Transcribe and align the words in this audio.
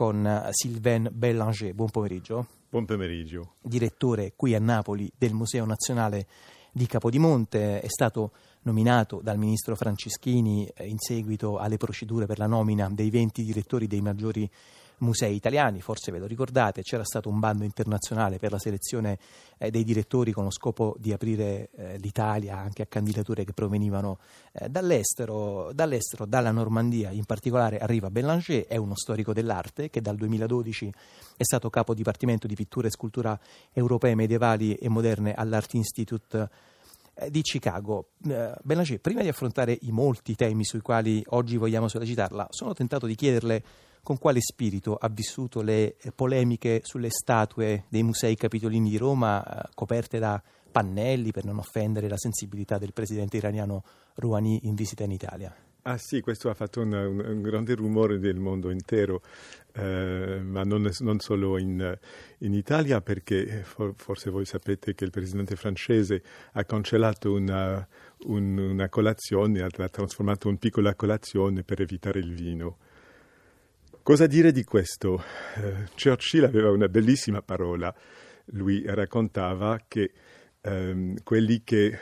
con 0.00 0.48
Sylvain 0.52 1.10
Bellanger. 1.12 1.74
Buon 1.74 1.90
pomeriggio. 1.90 2.46
Buon 2.70 2.86
pomeriggio. 2.86 3.56
Direttore 3.60 4.32
qui 4.34 4.54
a 4.54 4.58
Napoli 4.58 5.12
del 5.14 5.34
Museo 5.34 5.66
Nazionale 5.66 6.26
di 6.72 6.86
Capodimonte, 6.86 7.82
è 7.82 7.88
stato 7.88 8.30
nominato 8.62 9.20
dal 9.22 9.36
ministro 9.36 9.76
Franceschini 9.76 10.66
eh, 10.68 10.86
in 10.86 10.96
seguito 10.98 11.58
alle 11.58 11.76
procedure 11.76 12.24
per 12.24 12.38
la 12.38 12.46
nomina 12.46 12.88
dei 12.90 13.10
20 13.10 13.44
direttori 13.44 13.86
dei 13.86 14.00
maggiori 14.00 14.50
musei 15.00 15.34
italiani, 15.34 15.80
forse 15.80 16.10
ve 16.10 16.18
lo 16.18 16.26
ricordate, 16.26 16.82
c'era 16.82 17.04
stato 17.04 17.28
un 17.28 17.38
bando 17.38 17.64
internazionale 17.64 18.38
per 18.38 18.50
la 18.50 18.58
selezione 18.58 19.18
eh, 19.58 19.70
dei 19.70 19.84
direttori 19.84 20.32
con 20.32 20.44
lo 20.44 20.50
scopo 20.50 20.96
di 20.98 21.12
aprire 21.12 21.70
eh, 21.76 21.98
l'Italia 21.98 22.56
anche 22.56 22.82
a 22.82 22.86
candidature 22.86 23.44
che 23.44 23.52
provenivano 23.52 24.18
eh, 24.52 24.68
dall'estero, 24.68 25.70
dall'estero, 25.72 26.26
dalla 26.26 26.50
Normandia, 26.50 27.10
in 27.10 27.24
particolare 27.24 27.78
arriva 27.78 28.10
Bellanger, 28.10 28.66
è 28.66 28.76
uno 28.76 28.94
storico 28.94 29.32
dell'arte 29.32 29.90
che 29.90 30.00
dal 30.00 30.16
2012 30.16 30.92
è 31.36 31.42
stato 31.42 31.70
capo 31.70 31.94
dipartimento 31.94 32.46
di 32.46 32.54
pittura 32.54 32.86
e 32.86 32.90
scultura 32.90 33.38
europee 33.72 34.14
medievali 34.14 34.74
e 34.74 34.88
moderne 34.88 35.34
all'Art 35.34 35.74
Institute 35.74 36.48
di 37.28 37.42
Chicago. 37.42 38.10
Eh, 38.28 38.54
Bellanger, 38.62 39.00
prima 39.00 39.22
di 39.22 39.28
affrontare 39.28 39.76
i 39.82 39.90
molti 39.90 40.34
temi 40.34 40.64
sui 40.64 40.80
quali 40.80 41.22
oggi 41.28 41.56
vogliamo 41.56 41.88
sollecitarla, 41.88 42.48
sono 42.50 42.72
tentato 42.72 43.06
di 43.06 43.14
chiederle 43.14 43.62
con 44.02 44.18
quale 44.18 44.40
spirito 44.40 44.96
ha 44.96 45.08
vissuto 45.08 45.60
le 45.60 45.96
polemiche 46.14 46.80
sulle 46.84 47.10
statue 47.10 47.84
dei 47.88 48.02
musei 48.02 48.34
capitolini 48.34 48.88
di 48.88 48.96
Roma 48.96 49.44
eh, 49.44 49.68
coperte 49.74 50.18
da 50.18 50.42
pannelli 50.70 51.32
per 51.32 51.44
non 51.44 51.58
offendere 51.58 52.08
la 52.08 52.16
sensibilità 52.16 52.78
del 52.78 52.92
presidente 52.92 53.36
iraniano 53.36 53.82
Rouhani 54.14 54.60
in 54.64 54.74
visita 54.74 55.04
in 55.04 55.10
Italia. 55.10 55.54
Ah 55.82 55.96
sì, 55.96 56.20
questo 56.20 56.50
ha 56.50 56.54
fatto 56.54 56.82
un, 56.82 56.92
un, 56.92 57.18
un 57.20 57.40
grande 57.40 57.74
rumore 57.74 58.18
del 58.18 58.38
mondo 58.38 58.70
intero, 58.70 59.22
eh, 59.72 60.38
ma 60.42 60.62
non, 60.62 60.90
non 60.98 61.20
solo 61.20 61.56
in, 61.58 61.98
in, 62.38 62.52
Italia, 62.52 63.00
perché 63.00 63.62
for, 63.64 63.94
forse 63.96 64.28
voi 64.28 64.44
sapete 64.44 64.94
che 64.94 65.04
il 65.04 65.10
presidente 65.10 65.56
francese 65.56 66.22
ha 66.52 66.64
cancellato 66.64 67.32
una, 67.32 67.86
un, 68.26 68.58
una 68.58 68.90
colazione, 68.90 69.62
ha 69.62 69.68
trasformato 69.70 70.48
una 70.48 70.58
piccola 70.58 70.94
colazione 70.94 71.62
per 71.62 71.80
evitare 71.80 72.18
il 72.18 72.34
vino. 72.34 72.76
Cosa 74.02 74.26
dire 74.26 74.52
di 74.52 74.64
questo? 74.64 75.22
Uh, 75.56 75.84
Churchill 75.94 76.44
aveva 76.44 76.70
una 76.70 76.88
bellissima 76.88 77.40
parola. 77.40 77.94
Lui 78.52 78.82
raccontava 78.84 79.82
che 79.88 80.12
um, 80.62 81.14
quelli 81.22 81.62
che 81.64 81.98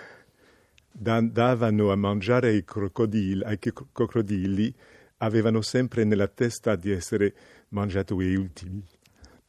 davano 0.99 1.93
a 1.93 1.97
mangiare 1.97 2.49
ai 2.49 2.65
crocodili, 2.65 3.43
ai 3.45 3.59
crocodili 3.59 4.75
avevano 5.19 5.63
sempre 5.63 6.05
nella 6.05 6.29
testa 6.29 6.77
di 6.77 6.91
essere 6.91 7.35
mangiati 7.69 8.15
gli 8.17 8.35
ultimi. 8.35 8.83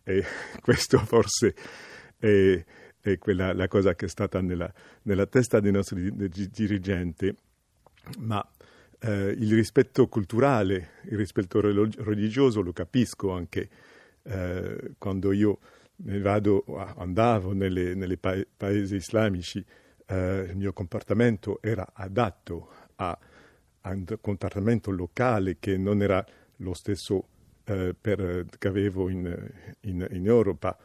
E 0.03 0.23
questo 0.61 1.00
forse 1.00 1.55
è, 2.17 2.64
è 3.02 3.17
quella, 3.17 3.53
la 3.53 3.67
cosa 3.67 3.95
che 3.95 4.05
è 4.05 4.09
stata 4.09 4.42
nella, 4.42 4.72
nella 5.03 5.25
testa 5.25 5.59
dei 5.59 5.72
nostri 5.72 6.14
dirigenti. 6.52 7.36
Ma 8.20 8.47
eh, 9.00 9.36
il 9.38 9.53
rispetto 9.53 10.08
culturale, 10.08 10.92
il 11.05 11.17
rispetto 11.17 11.59
religioso 11.61 12.61
lo 12.61 12.73
capisco 12.73 13.31
anche 13.31 13.70
eh, 14.23 14.92
quando 14.97 15.31
io 15.31 15.59
vado, 15.95 16.64
andavo 16.97 17.53
nelle, 17.53 17.94
nelle 17.94 18.17
pa- 18.17 18.45
paesi 18.55 18.95
islamici, 18.95 19.64
eh, 20.10 20.48
il 20.50 20.58
mio 20.58 20.74
comportamento 20.74 21.60
era 21.62 21.88
adatto 21.94 22.70
a, 22.96 23.18
a, 23.82 23.90
un 23.92 24.06
comportamento 24.20 24.92
locale 24.92 25.58
che 25.60 25.78
non 25.78 26.02
era 26.02 26.26
lo 26.58 26.74
stesso 26.74 27.28
eh, 27.64 27.96
per, 28.00 28.46
che 28.58 28.68
avevo 28.68 29.10
in, 29.10 29.52
in, 29.82 30.08
in 30.12 30.26
Europa, 30.26 30.78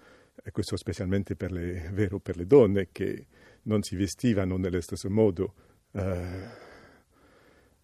e 0.43 0.51
questo 0.51 0.77
specialmente 0.77 1.37
per 1.37 1.53
le, 1.53 1.89
vero 1.93 2.19
per 2.19 2.37
le 2.37 2.47
donne 2.47 2.89
che 2.93 3.27
non 3.63 3.83
si 3.83 3.97
vestivano 3.97 4.59
nello 4.59 4.81
stesso 4.83 5.09
modo. 5.09 5.55
Eh, 5.93 6.63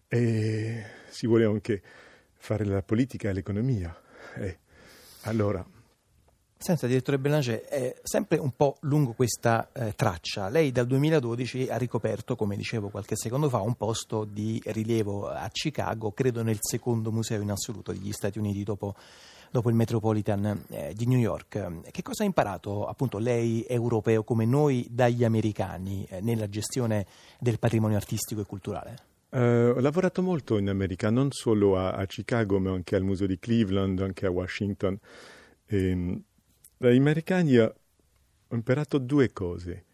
e 0.07 0.83
si 1.09 1.25
vuole 1.25 1.45
anche 1.45 1.81
fare 2.33 2.65
la 2.65 2.83
politica 2.83 3.29
e 3.29 3.33
l'economia. 3.33 3.99
E 4.35 4.59
allora. 5.21 5.65
Senta, 6.61 6.85
direttore 6.85 7.17
Bellanger, 7.17 7.63
è 7.63 7.95
sempre 8.03 8.37
un 8.37 8.51
po' 8.55 8.77
lungo 8.81 9.13
questa 9.13 9.69
eh, 9.73 9.95
traccia. 9.95 10.47
Lei 10.47 10.71
dal 10.71 10.85
2012 10.85 11.69
ha 11.69 11.75
ricoperto, 11.75 12.35
come 12.35 12.55
dicevo 12.55 12.89
qualche 12.89 13.15
secondo 13.15 13.49
fa, 13.49 13.61
un 13.61 13.73
posto 13.73 14.25
di 14.25 14.61
rilievo 14.65 15.27
a 15.27 15.49
Chicago, 15.51 16.11
credo 16.11 16.43
nel 16.43 16.59
secondo 16.59 17.11
museo 17.11 17.41
in 17.41 17.49
assoluto 17.49 17.91
degli 17.91 18.11
Stati 18.11 18.37
Uniti 18.37 18.61
dopo, 18.63 18.93
dopo 19.49 19.69
il 19.69 19.75
Metropolitan 19.75 20.65
eh, 20.69 20.93
di 20.93 21.07
New 21.07 21.17
York. 21.17 21.89
Che 21.89 22.03
cosa 22.03 22.21
ha 22.21 22.27
imparato 22.27 22.85
appunto 22.85 23.17
lei, 23.17 23.65
europeo 23.67 24.23
come 24.23 24.45
noi, 24.45 24.85
dagli 24.91 25.23
americani 25.23 26.05
eh, 26.11 26.21
nella 26.21 26.47
gestione 26.47 27.07
del 27.39 27.57
patrimonio 27.57 27.97
artistico 27.97 28.41
e 28.41 28.45
culturale? 28.45 28.95
Uh, 29.29 29.73
ho 29.75 29.79
lavorato 29.79 30.21
molto 30.21 30.59
in 30.59 30.69
America, 30.69 31.09
non 31.09 31.31
solo 31.31 31.75
a, 31.79 31.93
a, 31.93 32.05
Chicago, 32.05 32.59
ma 32.59 32.69
anche 32.69 32.95
al 32.95 33.01
Museo 33.01 33.25
di 33.25 33.39
Cleveland, 33.39 33.99
anche 33.99 34.27
a 34.27 34.29
Washington. 34.29 34.99
E, 35.65 36.21
dagli 36.81 36.97
americani 36.97 37.59
ho 37.59 37.75
imparato 38.49 38.97
due 38.97 39.31
cose, 39.31 39.85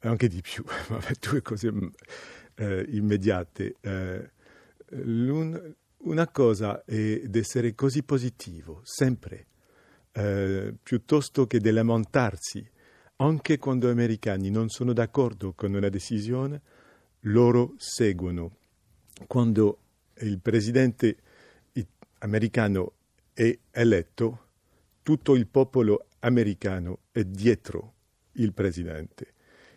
anche 0.00 0.28
di 0.28 0.42
più, 0.42 0.62
ma 0.90 1.00
due 1.18 1.40
cose 1.40 1.68
uh, 1.68 1.90
immediate. 2.88 3.76
Uh, 3.80 5.74
una 5.98 6.28
cosa 6.28 6.84
è 6.84 7.22
essere 7.32 7.74
così 7.74 8.02
positivo, 8.02 8.82
sempre, 8.84 9.46
piuttosto 10.82 11.46
che 11.46 11.58
di 11.58 11.70
lamentarsi. 11.70 12.70
Anche 13.16 13.58
quando 13.58 13.88
gli 13.88 13.92
americani 13.92 14.50
non 14.50 14.68
sono 14.68 14.92
d'accordo 14.92 15.54
con 15.54 15.74
una 15.74 15.88
decisione, 15.88 16.60
loro 17.20 17.74
seguono 17.78 18.58
quando 19.26 19.78
il 20.20 20.38
presidente 20.38 21.16
americano 22.18 22.92
è 23.32 23.58
eletto, 23.72 24.46
tutto 25.02 25.34
il 25.34 25.46
popolo 25.46 26.06
americano 26.26 27.00
è 27.12 27.24
dietro 27.24 27.94
il 28.32 28.52
presidente. 28.52 29.34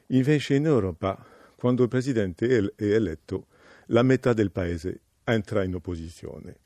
Invece 0.07 0.55
in 0.55 0.65
Europa, 0.65 1.23
quando 1.55 1.83
il 1.83 1.89
presidente 1.89 2.73
è 2.75 2.83
eletto, 2.83 3.47
la 3.87 4.03
metà 4.03 4.33
del 4.33 4.51
paese 4.51 5.01
entra 5.23 5.63
in 5.63 5.75
opposizione. 5.75 6.57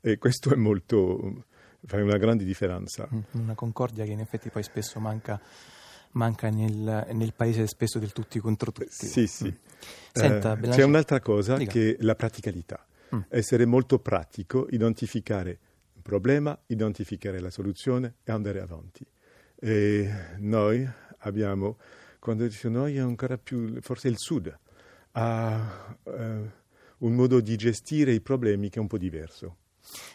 E 0.00 0.18
questo 0.18 0.52
è 0.52 0.56
molto, 0.56 1.44
fa 1.84 2.02
una 2.02 2.16
grande 2.16 2.44
differenza. 2.44 3.08
Una 3.32 3.54
concordia 3.54 4.04
che 4.04 4.12
in 4.12 4.20
effetti 4.20 4.50
poi 4.50 4.62
spesso 4.62 4.98
manca 5.00 5.40
manca 6.12 6.50
nel, 6.50 7.06
nel, 7.12 7.32
paese 7.32 7.66
spesso 7.66 7.98
del 7.98 8.12
tutti 8.12 8.38
contro 8.38 8.70
tutti. 8.70 9.06
Sì, 9.06 9.26
sì. 9.26 9.46
Mm. 9.46 9.54
Senta, 10.12 10.58
eh, 10.60 10.68
c'è 10.68 10.82
un'altra 10.82 11.20
cosa 11.20 11.56
Dica. 11.56 11.72
che 11.72 11.96
è 11.96 12.02
la 12.02 12.14
praticalità. 12.14 12.86
Mm. 13.14 13.20
Essere 13.28 13.64
molto 13.64 13.98
pratico, 13.98 14.66
identificare 14.70 15.58
il 15.94 16.02
problema, 16.02 16.58
identificare 16.66 17.40
la 17.40 17.48
soluzione 17.48 18.16
e 18.24 18.32
andare 18.32 18.60
avanti. 18.60 19.06
E 19.64 20.10
noi 20.38 20.84
abbiamo, 21.18 21.76
quando 22.18 22.48
dico 22.48 22.68
noi, 22.68 22.96
è 22.96 22.98
ancora 22.98 23.38
più, 23.38 23.80
forse 23.80 24.08
il 24.08 24.18
Sud, 24.18 24.52
ha 25.12 25.96
uh, 26.02 26.10
un 26.10 27.12
modo 27.14 27.40
di 27.40 27.54
gestire 27.54 28.12
i 28.12 28.20
problemi 28.20 28.70
che 28.70 28.78
è 28.78 28.80
un 28.80 28.88
po' 28.88 28.98
diverso. 28.98 29.58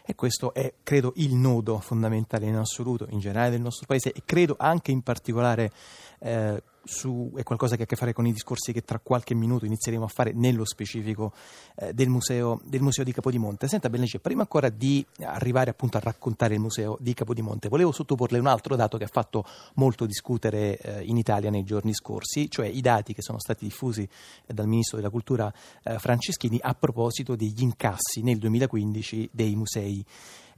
E 0.05 0.15
questo 0.15 0.53
è, 0.53 0.73
credo, 0.83 1.13
il 1.15 1.33
nodo 1.33 1.79
fondamentale 1.79 2.45
in 2.45 2.55
assoluto, 2.55 3.07
in 3.09 3.19
generale 3.19 3.51
del 3.51 3.61
nostro 3.61 3.85
Paese 3.85 4.11
e 4.11 4.21
credo 4.25 4.57
anche 4.59 4.91
in 4.91 5.01
particolare 5.01 5.71
eh, 6.19 6.61
su, 6.87 7.31
è 7.35 7.43
qualcosa 7.43 7.75
che 7.75 7.81
ha 7.81 7.85
a 7.85 7.87
che 7.87 7.95
fare 7.95 8.13
con 8.13 8.25
i 8.25 8.31
discorsi 8.33 8.71
che 8.71 8.83
tra 8.83 8.99
qualche 8.99 9.33
minuto 9.35 9.65
inizieremo 9.65 10.05
a 10.05 10.07
fare 10.07 10.31
nello 10.33 10.65
specifico 10.65 11.33
eh, 11.75 11.93
del, 11.93 12.09
museo, 12.09 12.59
del, 12.63 12.81
museo, 12.81 13.03
di 13.03 13.11
Capodimonte. 13.11 13.67
Senta 13.67 13.89
Bellace, 13.89 14.19
prima 14.19 14.41
ancora 14.41 14.69
di 14.69 15.05
arrivare 15.19 15.69
appunto 15.69 15.97
a 15.97 15.99
raccontare 15.99 16.55
il 16.55 16.59
museo 16.59 16.97
di 16.99 17.13
Capodimonte, 17.13 17.69
volevo 17.69 17.91
sottoporle 17.91 18.39
un 18.39 18.47
altro 18.47 18.75
dato 18.75 18.97
che 18.97 19.03
ha 19.03 19.09
fatto 19.12 19.45
molto 19.75 20.06
discutere 20.06 20.77
eh, 20.79 21.03
in 21.03 21.17
Italia 21.17 21.50
nei 21.50 21.63
giorni 21.63 21.94
scorsi, 21.94 22.50
cioè 22.50 22.67
i 22.67 22.81
dati 22.81 23.13
che 23.13 23.21
sono 23.21 23.39
stati 23.39 23.65
diffusi 23.65 24.07
eh, 24.45 24.53
dal 24.53 24.67
Ministro 24.67 24.97
della 24.97 25.09
Cultura 25.09 25.53
eh, 25.83 26.00
Franceschini 26.00 26.57
a 26.62 26.73
proposito 26.73 27.35
degli 27.35 27.62
incassi 27.62 28.21
nel 28.21 28.38
2015 28.38 29.29
dei 29.31 29.56
musei 29.56 30.06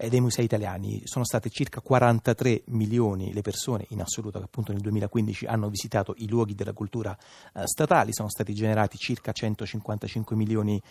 dei 0.07 0.22
musei 0.22 0.46
italiani. 0.46 1.01
Sono 1.04 1.25
state 1.25 1.50
circa 1.50 1.81
43 1.81 2.62
milioni 2.68 3.34
le 3.34 3.42
persone 3.42 3.86
in 3.90 4.01
assoluto 4.01 4.40
che 4.40 4.46
appunto 4.46 4.72
nel 4.72 4.81
2015 4.81 5.46
hanno 5.46 5.68
visitato 5.68 6.13
i 6.19 6.30
luoghi 6.30 6.56
della 6.56 6.72
cultura 6.72 7.18
eh, 7.54 7.63
statali, 7.66 8.13
sono 8.13 8.30
stati 8.30 8.54
generati 8.54 8.98
circa 8.98 9.34
155 9.34 10.36
milioni 10.36 10.81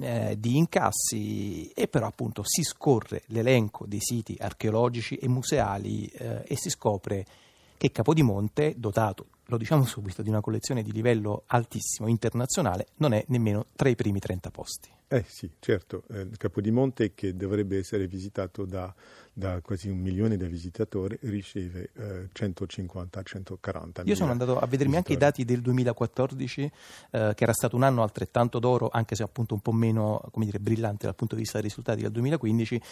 eh, 0.00 0.36
di 0.38 0.56
incassi 0.56 1.68
e 1.70 1.86
però 1.88 2.06
appunto 2.06 2.42
si 2.44 2.62
scorre 2.62 3.22
l'elenco 3.26 3.84
dei 3.86 4.00
siti 4.00 4.36
archeologici 4.40 5.16
e 5.16 5.28
museali 5.28 6.06
eh, 6.06 6.42
e 6.46 6.56
si 6.56 6.70
scopre 6.70 7.26
che 7.76 7.92
Capodimonte, 7.92 8.74
dotato, 8.76 9.26
lo 9.46 9.58
diciamo 9.58 9.84
subito, 9.84 10.22
di 10.22 10.28
una 10.28 10.40
collezione 10.40 10.82
di 10.82 10.92
livello 10.92 11.42
altissimo 11.46 12.08
internazionale, 12.08 12.86
non 12.96 13.12
è 13.12 13.24
nemmeno 13.28 13.66
tra 13.76 13.88
i 13.88 13.94
primi 13.94 14.18
30 14.18 14.50
posti. 14.50 14.88
Eh 15.08 15.24
sì, 15.28 15.48
certo, 15.60 16.02
eh, 16.10 16.30
Capodimonte 16.36 17.14
che 17.14 17.36
dovrebbe 17.36 17.78
essere 17.78 18.08
visitato 18.08 18.64
da, 18.64 18.92
da, 19.32 19.60
quasi 19.60 19.88
un 19.88 19.98
milione 19.98 20.36
di 20.36 20.44
visitatori 20.48 21.16
riceve 21.20 21.90
eh, 21.94 22.28
150-140 22.34 24.02
Io 24.02 24.16
sono 24.16 24.32
andato 24.32 24.58
a 24.58 24.66
vedermi 24.66 24.94
visitatori. 24.94 24.96
anche 24.96 25.12
i 25.12 25.16
dati 25.16 25.44
del 25.44 25.60
2014, 25.60 26.62
eh, 27.12 27.32
che 27.36 27.42
era 27.44 27.52
stato 27.52 27.76
un 27.76 27.84
anno 27.84 28.02
altrettanto 28.02 28.58
d'oro, 28.58 28.88
anche 28.92 29.14
se 29.14 29.22
appunto 29.22 29.54
un 29.54 29.60
po' 29.60 29.70
meno 29.70 30.20
dire, 30.34 30.58
brillante 30.58 31.06
dal 31.06 31.14
punto 31.14 31.36
di 31.36 31.42
vista 31.42 31.60
dei 31.60 31.68
risultati 31.68 32.02
del 32.02 32.10
2015, 32.10 32.82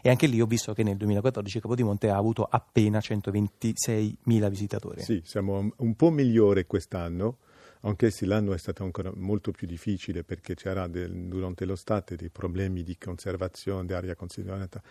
e 0.00 0.10
anche 0.10 0.28
lì 0.28 0.40
ho 0.40 0.46
visto 0.46 0.74
che 0.74 0.84
nel 0.84 0.96
2014 0.96 1.60
Capodimonte 1.60 2.08
ha 2.08 2.16
avuto 2.16 2.46
appena 2.48 2.98
126.000 3.00 4.48
visitatori. 4.48 5.02
Sì, 5.02 5.22
siamo 5.24 5.72
un 5.76 5.96
po' 5.96 6.10
migliore 6.10 6.66
quest'anno 6.66 7.38
anche 7.84 8.10
se 8.10 8.26
l'anno 8.26 8.52
è 8.54 8.58
stato 8.58 8.82
ancora 8.82 9.12
molto 9.14 9.50
più 9.50 9.66
difficile 9.66 10.24
perché 10.24 10.54
c'era 10.54 10.86
del, 10.86 11.28
durante 11.28 11.64
l'estate 11.64 12.16
dei 12.16 12.30
problemi 12.30 12.82
di 12.82 12.96
conservazione 12.98 13.84
dell'aria 13.84 14.14
considerata 14.14 14.82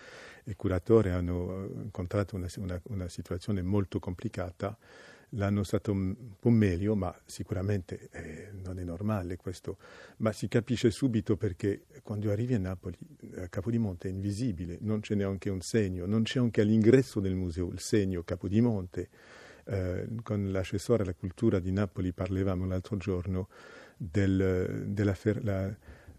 e 0.44 0.52
i 0.52 0.56
curatori 0.56 1.10
hanno 1.10 1.70
incontrato 1.84 2.36
una, 2.36 2.48
una, 2.58 2.80
una, 2.86 3.08
situazione 3.08 3.62
molto 3.62 4.00
complicata. 4.00 4.78
L'anno 5.36 5.62
è 5.62 5.66
stato 5.66 5.92
un 5.92 6.16
po' 6.40 6.52
meglio, 6.52 6.96
ma 6.96 7.16
sicuramente 7.26 8.10
eh, 8.12 8.52
non 8.64 8.78
è 8.78 8.84
normale 8.84 9.36
questo. 9.36 9.78
Ma 10.18 10.32
si 10.32 10.48
capisce 10.48 10.92
subito 10.92 11.36
perché 11.38 11.86
quando 12.04 12.30
arrivi 12.30 12.54
a 12.54 12.60
Napoli, 12.60 12.96
a 13.38 13.48
Capodimonte 13.48 14.08
è 14.08 14.12
invisibile, 14.12 14.78
non 14.82 15.00
c'è 15.00 15.16
neanche 15.16 15.50
un 15.50 15.62
segno, 15.62 16.06
non 16.06 16.22
c'è 16.22 16.38
anche 16.38 16.62
all'ingresso 16.62 17.20
del 17.20 17.34
museo 17.34 17.70
il 17.70 17.80
segno 17.80 18.22
Capodimonte 18.22 19.10
eh, 19.66 20.08
con 20.24 20.52
l'assessore 20.52 21.04
alla 21.04 21.14
cultura 21.14 21.60
di 21.60 21.72
Napoli 21.72 22.12
parlavamo 22.12 22.66
l'altro 22.66 22.98
giorno 22.98 23.48
del, 23.98 24.84
della 24.88 25.14
fer- 25.14 25.44
la, 25.44 25.74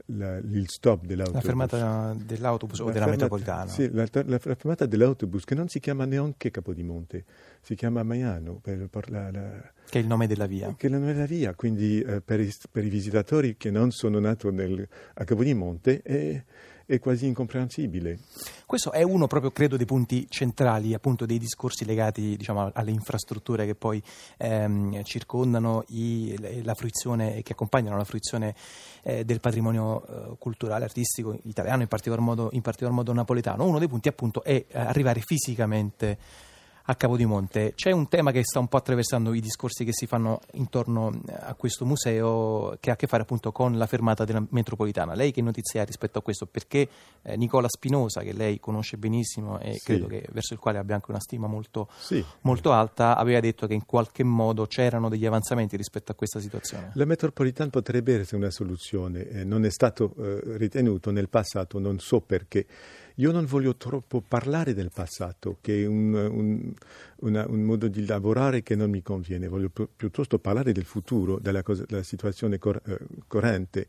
la, 0.07 0.37
il 0.37 0.69
stop 0.69 1.05
dell'autobus. 1.05 1.43
La 1.43 1.49
fermata 1.49 2.17
dell'autobus 2.17 2.79
la 2.79 2.85
o 2.85 2.87
della 2.89 3.07
fermata, 3.07 3.23
metropolitana. 3.23 3.71
Sì, 3.71 3.91
la, 3.91 4.07
la, 4.27 4.39
fermata 4.39 4.87
dell'autobus 4.87 5.45
che 5.45 5.55
non 5.55 5.69
si 5.69 5.81
chiama 5.81 6.05
neanche 6.05 6.51
Capodimonte, 6.51 7.25
si 7.61 7.75
chiama 7.75 8.03
Maiano. 8.03 8.59
Per, 8.63 8.89
per 8.89 9.73
che 9.89 9.99
è 9.99 10.03
il 10.03 10.07
nome 10.07 10.27
della 10.27 10.47
via. 10.47 10.75
Che 10.77 10.87
è 10.87 10.91
il 10.91 10.97
nome 10.97 11.13
della 11.13 11.27
via, 11.27 11.55
quindi 11.55 12.01
eh, 12.01 12.21
per, 12.21 12.41
i, 12.41 12.53
per, 12.71 12.85
i, 12.85 12.89
visitatori 12.89 13.57
che 13.57 13.71
non 13.71 13.91
sono 13.91 14.19
nati 14.19 14.47
a 14.47 15.25
Capodimonte 15.25 16.03
è, 16.03 16.45
è 16.87 16.99
quasi 16.99 17.27
incomprensibile. 17.27 18.19
Questo 18.67 18.93
è 18.93 19.03
uno 19.03 19.27
proprio, 19.27 19.51
credo, 19.51 19.77
dei 19.77 19.87
punti 19.87 20.27
centrali 20.29 20.95
appunto 20.95 21.27
dei 21.27 21.39
discorsi 21.39 21.85
legati 21.85 22.37
diciamo, 22.37 22.71
alle 22.73 22.91
infrastrutture 22.91 23.67
che 23.67 23.75
poi 23.75 24.03
ehm, 24.39 25.03
circondano 25.05 25.85
i, 25.89 26.63
la 26.63 26.75
fruizione 26.75 27.37
e 27.37 27.43
che 27.43 27.53
accompagnano 27.53 27.97
la 27.97 28.05
fruizione 28.05 28.55
eh, 29.03 29.25
del 29.25 29.41
patrimonio 29.41 30.07
eh, 30.07 30.37
culturale, 30.39 30.85
artistico 30.85 31.39
italiano, 31.45 31.83
in 31.83 31.89
particolar, 31.89 32.21
modo, 32.21 32.49
in 32.53 32.63
particolar 32.63 32.95
modo 32.95 33.13
napoletano. 33.13 33.65
Uno 33.65 33.79
dei 33.79 33.89
punti 33.89 34.09
appunto 34.09 34.43
è 34.43 34.65
arrivare 34.73 35.21
fisicamente 35.21 36.19
a 36.87 36.95
Capodimonte. 36.97 37.73
C'è 37.75 37.93
un 37.93 38.09
tema 38.09 38.31
che 38.31 38.45
sta 38.45 38.59
un 38.59 38.69
po' 38.69 38.77
attraversando 38.77 39.33
i 39.33 39.41
discorsi 39.41 39.85
che 39.85 39.93
si 39.93 40.07
fanno 40.07 40.41
intorno 40.53 41.19
a 41.31 41.55
questo 41.55 41.87
museo 41.87 42.77
che 42.79 42.91
ha 42.91 42.93
a 42.93 42.97
che 42.97 43.07
fare 43.07 43.23
appunto 43.23 43.53
con 43.53 43.79
la 43.79 43.87
fermata 43.87 44.25
della 44.25 44.45
metropolitana. 44.51 45.15
Lei 45.15 45.33
che 45.33 45.41
notizia 45.41 45.81
ha 45.81 45.85
rispetto 45.85 46.19
a 46.19 46.23
questo? 46.23 46.47
Perché 46.47 46.89
eh, 47.23 47.37
Nicola 47.37 47.69
Spinosa, 47.69 48.21
che 48.21 48.35
lei 48.35 48.61
conosce 48.61 48.99
benissimo 48.99 49.59
e 49.61 49.75
sì. 49.75 49.85
credo 49.85 50.07
che 50.07 50.27
verso 50.31 50.53
il 50.53 50.61
quale 50.61 50.79
abbia 50.79 50.95
anche 50.95 51.11
una 51.11 51.21
stima 51.21 51.47
molto, 51.47 51.89
sì. 51.97 52.23
molto, 52.43 52.73
alta, 52.73 53.17
aveva 53.17 53.41
detto 53.41 53.67
che 53.67 53.75
in 53.75 53.87
qualche 53.87 54.23
modo 54.23 54.67
c'erano 54.67 55.09
degli 55.09 55.25
avanzamenti 55.25 55.77
rispetto 55.77 56.13
a 56.13 56.15
questa 56.15 56.39
situazione. 56.39 56.91
La 56.95 57.07
metropolitana 57.07 57.71
potrebbe 57.71 58.19
essere 58.19 58.37
una 58.37 58.51
soluzione, 58.51 59.27
eh, 59.29 59.45
non 59.45 59.65
è 59.65 59.71
stato 59.71 60.15
eh, 60.19 60.41
ritenuto 60.59 61.11
nel 61.11 61.31
passato, 61.31 61.79
non 61.79 61.99
so 61.99 62.21
perché. 62.21 62.67
Io 63.19 63.31
non 63.31 63.45
voglio 63.45 63.77
troppo 63.77 64.21
parlare 64.27 64.75
del 64.75 64.91
passato, 64.93 65.59
che 65.61 65.85
è 65.85 65.87
un, 65.87 66.15
un, 66.15 66.73
una, 67.21 67.47
un 67.47 67.63
modo 67.63 67.87
di 67.87 68.05
lavorare 68.07 68.65
che 68.65 68.75
non 68.75 68.91
mi 68.91 69.03
conviene, 69.03 69.47
voglio 69.47 69.69
pi- 69.69 69.87
piuttosto 69.95 70.41
parlare 70.41 70.73
del 70.73 70.85
futuro, 70.85 71.39
della, 71.39 71.63
cosa, 71.63 71.85
della 71.87 72.03
situazione 72.03 72.59
cor- 72.59 72.83
eh, 72.85 72.99
corrente. 73.29 73.87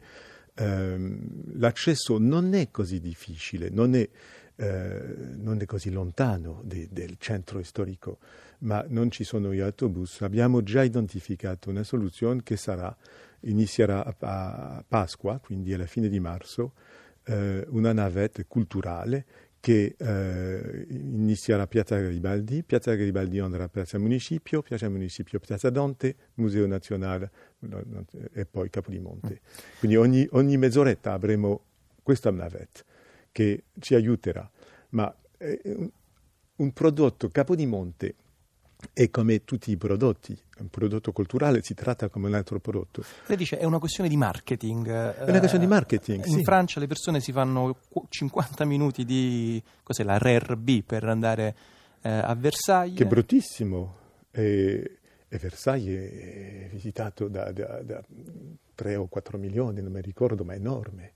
Eh, 0.54 1.20
l'accesso 1.54 2.20
non 2.20 2.54
è 2.54 2.70
così 2.70 3.00
difficile, 3.00 3.70
non 3.70 3.96
è, 3.96 4.08
eh, 4.58 5.02
non 5.38 5.60
è 5.60 5.66
così 5.66 5.90
lontano 5.90 6.62
de, 6.64 6.88
del 6.92 7.16
centro 7.18 7.64
storico, 7.64 8.20
ma 8.60 8.86
non 8.88 9.10
ci 9.10 9.24
sono 9.24 9.52
gli 9.52 9.60
autobus. 9.60 10.22
Abbiamo 10.22 10.62
già 10.62 10.84
identificato 10.84 11.72
una 11.72 11.84
soluzione 11.84 12.44
che 12.44 12.58
sarà, 12.58 12.96
inizierà 13.42 14.06
a, 14.06 14.16
a 14.20 14.84
Pasqua, 14.88 15.40
quindi 15.40 15.74
alla 15.74 15.88
fine 15.88 16.10
di 16.10 16.20
marzo, 16.20 16.74
eh, 17.26 17.66
una 17.70 17.94
navette 17.94 18.46
culturale 18.48 19.26
che 19.60 19.96
eh, 19.98 20.86
inizierà 20.90 21.64
a 21.64 21.68
Piazza 21.68 21.98
Garibaldi, 21.98 22.64
Piazza 22.64 22.94
Garibaldi 22.94 23.40
andrà 23.40 23.64
a 23.64 23.68
Piazza 23.68 23.98
Municipio, 23.98 24.62
Piazza 24.62 24.88
Municipio 24.90 25.40
Piazza 25.40 25.72
Dante, 25.72 26.16
Museo 26.36 26.68
Nazionale 26.68 27.32
e 28.32 28.46
poi 28.46 28.70
Capodimonte. 28.70 29.42
Quindi 29.80 29.98
ogni, 29.98 30.28
ogni 30.32 30.58
mezz'oretta 30.58 31.14
avremo 31.14 31.62
questa 32.04 32.30
navette 32.30 32.84
che 33.32 33.64
ci 33.80 33.96
aiuterà, 33.96 34.48
ma 34.90 35.14
un, 35.64 35.90
un 36.58 36.72
prodotto 36.72 37.28
Capodimonte 37.30 38.14
e 38.94 39.10
come 39.10 39.44
tutti 39.44 39.72
i 39.72 39.78
prodotti, 39.78 40.38
un 40.60 40.70
prodotto 40.70 41.12
culturale 41.12 41.60
si 41.62 41.74
tratta 41.74 42.10
come 42.10 42.28
un 42.28 42.34
altro 42.34 42.60
prodotto. 42.60 43.04
Lei 43.28 43.38
dice 43.38 43.58
è 43.58 43.66
una 43.66 43.80
questione 43.80 44.10
di 44.10 44.18
marketing. 44.18 44.88
È 44.88 45.24
una 45.24 45.40
questione 45.40 45.66
di 45.66 45.70
marketing. 45.70 46.26
In 46.26 46.38
sì. 46.38 46.44
Francia 46.44 46.80
le 46.80 46.88
persone 46.88 47.20
si 47.20 47.32
fanno 47.32 47.78
50 48.08 48.66
minuti 48.66 49.06
di 49.06 49.62
cos'è 49.84 50.04
la 50.04 50.18
RERB 50.18 50.84
per 50.84 51.04
andare 51.04 51.56
eh, 52.02 52.10
a 52.10 52.34
Versailles. 52.36 52.98
Che 52.98 53.04
è 53.04 53.08
bruttissimo. 53.08 53.96
E, 54.32 54.98
e 55.28 55.38
Versailles 55.38 56.12
è 56.12 56.70
visitato 56.72 57.28
da, 57.28 57.52
da, 57.52 57.82
da, 57.82 58.04
3 58.76 58.96
o 58.96 59.08
4 59.08 59.38
milioni, 59.38 59.82
non 59.82 59.92
mi 59.92 60.02
ricordo, 60.02 60.44
ma 60.44 60.54
è 60.54 60.58
enorme. 60.58 61.14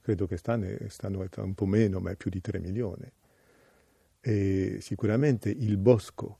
Credo 0.00 0.26
che 0.26 0.36
stanno, 0.36 0.66
stanno 0.88 1.26
un 1.36 1.54
po' 1.54 1.66
meno, 1.66 2.00
ma 2.00 2.10
è 2.10 2.16
più 2.16 2.30
di 2.30 2.40
3 2.40 2.58
milioni. 2.58 3.10
E 4.20 4.78
sicuramente 4.80 5.50
il 5.50 5.76
bosco 5.76 6.38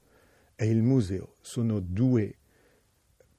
e 0.57 0.67
il 0.67 0.83
museo. 0.83 1.37
Sono 1.41 1.81
due 1.81 2.37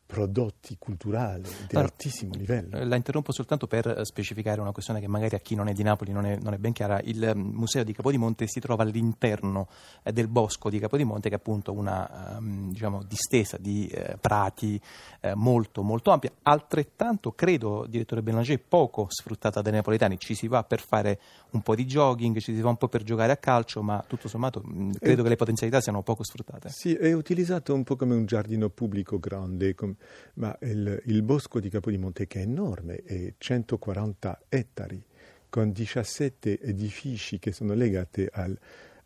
prodotti 0.06 0.76
culturali 0.78 1.42
di 1.42 1.76
allora, 1.76 1.88
altissimo 1.88 2.36
livello. 2.36 2.84
La 2.86 2.96
interrompo 2.96 3.32
soltanto 3.32 3.66
per 3.66 4.02
specificare 4.06 4.62
una 4.62 4.72
questione 4.72 5.00
che 5.00 5.08
magari 5.08 5.36
a 5.36 5.40
chi 5.40 5.56
non 5.56 5.68
è 5.68 5.74
di 5.74 5.82
Napoli 5.82 6.12
non 6.12 6.26
è, 6.26 6.38
non 6.38 6.54
è 6.54 6.58
ben 6.58 6.72
chiara. 6.72 7.00
Il 7.02 7.32
um, 7.34 7.42
museo 7.54 7.84
di 7.84 7.94
Capodimonte 7.94 8.46
si 8.48 8.60
trova 8.60 8.84
all'interno 8.84 9.68
eh, 10.04 10.12
del 10.12 10.28
bosco 10.28 10.70
di 10.70 10.78
Capodimonte, 10.78 11.30
che 11.30 11.36
è 11.36 11.38
appunto 11.38 11.74
una 11.74 12.38
um, 12.38 12.70
diciamo, 12.70 13.02
distesa 13.04 13.58
di 13.58 13.88
eh, 13.88 14.18
prati 14.20 14.80
eh, 15.22 15.34
molto, 15.34 15.82
molto 15.82 16.12
ampia. 16.12 16.32
Altrettanto, 16.44 17.32
credo, 17.32 17.86
direttore 17.88 18.22
Bellanger, 18.22 18.62
poco 18.62 19.08
sfruttata 19.10 19.62
dai 19.62 19.74
napoletani. 19.74 20.20
Ci 20.20 20.36
si 20.36 20.48
va 20.48 20.64
per 20.64 20.80
fare 20.80 21.20
un 21.52 21.62
po' 21.62 21.74
di 21.74 21.86
jogging, 21.86 22.38
ci 22.38 22.54
si 22.54 22.62
va 22.62 22.70
un 22.70 22.78
po' 22.78 22.88
per 22.88 23.02
giocare 23.04 23.32
a 23.32 23.38
calcio, 23.38 23.82
ma 23.82 24.04
tutto 24.08 24.28
sommato 24.28 24.62
mh, 24.64 24.92
credo 25.00 25.22
è, 25.22 25.24
che 25.24 25.30
le 25.30 25.36
potenzialità 25.38 25.82
siano 25.82 26.04
poco 26.04 26.24
sfruttate. 26.24 26.70
Sì, 26.70 26.94
è 26.94 27.14
utilizzato 27.14 27.74
un 27.74 27.84
po' 27.84 27.96
come 27.96 28.14
un 28.14 28.26
giardino 28.26 28.70
pubblico 28.70 29.18
grande. 29.18 29.74
Com- 29.74 29.96
ma 30.36 30.58
il, 30.62 31.02
il, 31.06 31.22
bosco 31.24 31.60
di 31.60 31.70
Capodimonte 31.70 32.28
che 32.28 32.40
è 32.40 32.44
enorme, 32.44 33.04
è 33.04 33.34
140 33.38 34.44
ettari, 34.50 35.04
con 35.50 35.72
17 35.72 36.60
edifici 36.62 37.38
che 37.38 37.52
sono 37.52 37.74
legati 37.74 38.28
al, 38.32 38.58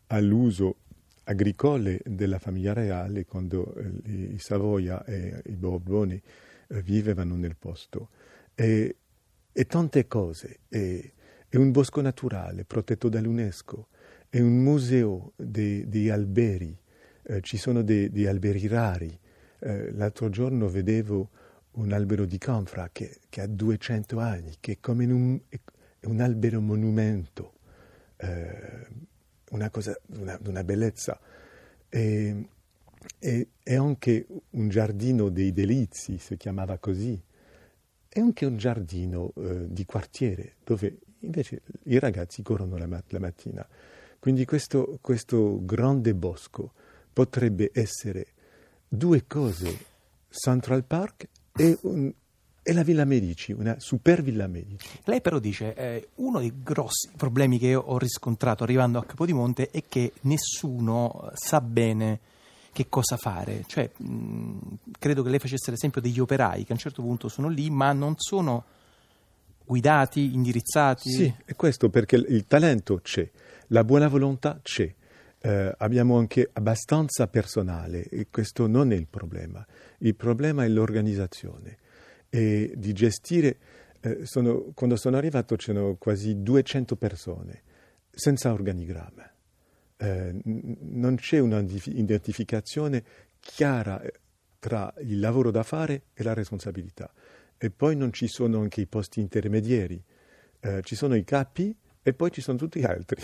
all'uso 0.06 0.76
agricolo 1.24 1.96
della 2.04 2.38
famiglia 2.38 2.72
reale 2.72 3.26
quando 3.26 3.74
eh, 3.74 4.10
i 4.10 4.38
Savoia 4.38 5.04
e 5.04 5.42
i 5.44 5.56
Borboni 5.56 6.20
eh, 6.68 6.82
vivevano 6.82 7.36
nel 7.36 7.56
posto. 7.56 8.08
E, 8.54 8.96
e 9.52 9.66
tante 9.66 10.06
cose. 10.06 10.60
È, 10.68 11.12
è, 11.48 11.56
un 11.56 11.70
bosco 11.70 12.00
naturale 12.00 12.64
protetto 12.64 13.08
dall'UNESCO, 13.08 13.88
è 14.28 14.40
un 14.40 14.62
museo 14.62 15.32
di 15.36 16.10
alberi, 16.10 16.76
eh, 17.24 17.40
ci 17.42 17.56
sono 17.56 17.82
dei 17.82 18.26
alberi 18.26 18.66
rari 18.66 19.18
eh, 19.60 19.92
l'altro 19.92 20.30
giorno 20.30 20.68
vedevo 20.68 21.30
un 21.72 21.92
albero 21.92 22.24
di 22.24 22.38
canfra 22.38 22.88
che, 22.92 23.18
che 23.28 23.40
ha 23.40 23.46
200 23.46 24.18
anni, 24.18 24.56
che 24.60 24.72
è 24.72 24.76
come 24.80 25.04
un, 25.06 25.40
è 25.48 26.06
un 26.06 26.20
albero 26.20 26.60
monumento, 26.60 27.54
eh, 28.16 28.86
una 29.50 29.70
cosa, 29.70 29.96
una, 30.16 30.38
una 30.46 30.64
bellezza. 30.64 31.18
E, 31.88 32.48
e, 33.18 33.48
e, 33.62 33.74
anche 33.76 34.26
un 34.50 34.68
giardino 34.68 35.28
dei 35.28 35.52
delizi, 35.52 36.18
si 36.18 36.36
chiamava 36.36 36.78
così, 36.78 37.20
è 38.08 38.20
anche 38.20 38.44
un 38.44 38.56
giardino 38.56 39.32
eh, 39.36 39.66
di 39.72 39.84
quartiere 39.84 40.56
dove 40.64 40.98
invece 41.20 41.62
i 41.84 41.98
ragazzi 41.98 42.42
corrono 42.42 42.76
la, 42.76 42.86
mat- 42.86 43.12
la 43.12 43.20
mattina. 43.20 43.66
Quindi 44.18 44.44
questo, 44.44 44.98
questo 45.00 45.64
grande 45.64 46.14
bosco 46.14 46.72
potrebbe 47.12 47.70
essere 47.72 48.26
due 48.88 49.26
cose, 49.26 49.78
Central 50.30 50.84
Park 50.84 51.28
e 51.56 51.78
un, 51.82 52.12
è 52.62 52.72
la 52.72 52.82
Villa 52.82 53.04
Medici, 53.04 53.52
una 53.52 53.76
super 53.78 54.22
Villa 54.22 54.46
Medici. 54.46 54.88
Lei 55.04 55.20
però 55.20 55.38
dice, 55.38 55.74
eh, 55.74 56.08
uno 56.16 56.38
dei 56.38 56.52
grossi 56.62 57.10
problemi 57.16 57.58
che 57.58 57.74
ho 57.74 57.98
riscontrato 57.98 58.62
arrivando 58.62 58.98
a 58.98 59.04
Capodimonte 59.04 59.70
è 59.70 59.84
che 59.88 60.12
nessuno 60.22 61.30
sa 61.34 61.60
bene 61.60 62.20
che 62.72 62.88
cosa 62.88 63.16
fare. 63.16 63.64
Cioè, 63.66 63.90
mh, 63.96 64.58
credo 64.98 65.22
che 65.22 65.30
lei 65.30 65.38
facesse 65.38 65.70
l'esempio 65.70 66.00
degli 66.00 66.20
operai 66.20 66.64
che 66.64 66.72
a 66.72 66.74
un 66.74 66.80
certo 66.80 67.02
punto 67.02 67.28
sono 67.28 67.48
lì, 67.48 67.70
ma 67.70 67.92
non 67.92 68.14
sono 68.16 68.64
guidati, 69.64 70.34
indirizzati. 70.34 71.10
Sì, 71.10 71.34
è 71.44 71.54
questo 71.54 71.88
perché 71.88 72.16
il 72.16 72.46
talento 72.46 73.00
c'è, 73.02 73.28
la 73.68 73.84
buona 73.84 74.08
volontà 74.08 74.60
c'è. 74.62 74.94
Eh, 75.40 75.72
abbiamo 75.78 76.18
anche 76.18 76.50
abbastanza 76.52 77.28
personale 77.28 78.02
e 78.04 78.26
questo 78.30 78.66
non 78.66 78.92
è 78.92 78.96
il 78.96 79.06
problema. 79.06 79.64
Il 79.98 80.16
problema 80.16 80.64
è 80.64 80.68
l'organizzazione 80.68 81.78
e 82.28 82.72
di 82.76 82.92
gestire. 82.92 83.58
Eh, 84.00 84.26
sono, 84.26 84.72
quando 84.74 84.96
sono 84.96 85.16
arrivato 85.16 85.56
c'erano 85.56 85.96
quasi 85.96 86.42
200 86.42 86.96
persone 86.96 87.62
senza 88.10 88.52
organigramma. 88.52 89.30
Eh, 89.96 90.40
non 90.44 91.16
c'è 91.16 91.38
un'identificazione 91.38 93.04
chiara 93.40 94.00
eh, 94.00 94.12
tra 94.58 94.92
il 95.00 95.20
lavoro 95.20 95.50
da 95.50 95.62
fare 95.62 96.02
e 96.14 96.22
la 96.22 96.34
responsabilità. 96.34 97.12
E 97.56 97.70
poi 97.70 97.96
non 97.96 98.12
ci 98.12 98.28
sono 98.28 98.60
anche 98.60 98.80
i 98.80 98.86
posti 98.86 99.20
intermediari. 99.20 100.02
Eh, 100.60 100.80
ci 100.82 100.96
sono 100.96 101.14
i 101.14 101.24
capi 101.24 101.74
e 102.02 102.14
poi 102.14 102.30
ci 102.30 102.40
sono 102.40 102.58
tutti 102.58 102.80
gli 102.80 102.84
altri. 102.84 103.22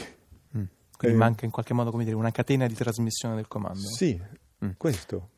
Mm. 0.56 0.64
Quindi 1.04 1.12
eh, 1.12 1.24
manca 1.24 1.44
in 1.44 1.50
qualche 1.50 1.74
modo 1.74 1.90
dire, 1.98 2.14
una 2.14 2.30
catena 2.30 2.66
di 2.66 2.74
trasmissione 2.74 3.34
del 3.34 3.48
comando. 3.48 3.80
Sì, 3.80 4.20
mm. 4.64 4.70
questo 4.76 5.28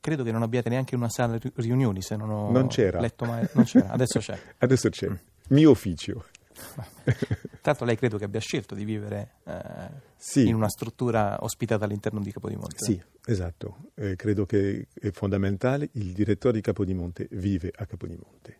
credo 0.00 0.24
che 0.24 0.32
non 0.32 0.42
abbiate 0.42 0.68
neanche 0.70 0.96
una 0.96 1.10
sala 1.10 1.38
riunioni 1.56 2.00
se 2.02 2.16
non 2.16 2.30
ho 2.30 2.50
non 2.50 2.68
letto 2.68 3.24
mai. 3.26 3.46
Non 3.52 3.64
c'era, 3.64 3.90
adesso 3.90 4.18
c'è. 4.18 4.38
Adesso 4.58 4.88
c'è. 4.88 5.08
Mm. 5.08 5.14
Mio 5.48 5.70
ufficio. 5.70 6.24
Tanto 7.60 7.84
lei 7.84 7.96
credo 7.96 8.18
che 8.18 8.24
abbia 8.24 8.40
scelto 8.40 8.74
di 8.74 8.84
vivere 8.84 9.36
eh, 9.44 9.90
sì. 10.16 10.46
in 10.46 10.54
una 10.54 10.68
struttura 10.68 11.38
ospitata 11.40 11.84
all'interno 11.84 12.20
di 12.20 12.32
Capodimonte. 12.32 12.76
Sì, 12.78 13.00
esatto. 13.24 13.90
Eh, 13.94 14.16
credo 14.16 14.46
che 14.46 14.88
è 14.92 15.10
fondamentale. 15.10 15.90
Il 15.92 16.12
direttore 16.12 16.54
di 16.54 16.60
Capodimonte 16.60 17.28
vive 17.32 17.70
a 17.74 17.86
Capodimonte. 17.86 18.58